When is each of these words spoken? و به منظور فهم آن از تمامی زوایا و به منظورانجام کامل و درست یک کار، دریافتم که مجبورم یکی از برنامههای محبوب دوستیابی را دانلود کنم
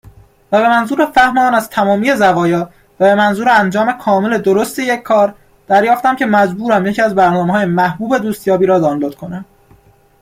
و 0.51 0.61
به 0.61 0.67
منظور 0.69 1.05
فهم 1.11 1.37
آن 1.37 1.55
از 1.55 1.69
تمامی 1.69 2.15
زوایا 2.15 2.61
و 2.99 3.05
به 3.05 3.15
منظورانجام 3.15 3.91
کامل 3.93 4.33
و 4.33 4.37
درست 4.37 4.79
یک 4.79 5.01
کار، 5.01 5.35
دریافتم 5.67 6.15
که 6.15 6.25
مجبورم 6.25 6.85
یکی 6.85 7.01
از 7.01 7.15
برنامههای 7.15 7.65
محبوب 7.65 8.17
دوستیابی 8.17 8.65
را 8.65 8.79
دانلود 8.79 9.15
کنم 9.15 9.45